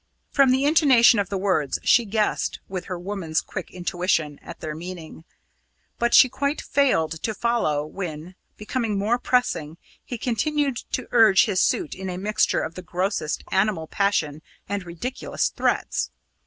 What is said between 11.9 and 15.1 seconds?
in a mixture of the grossest animal passion and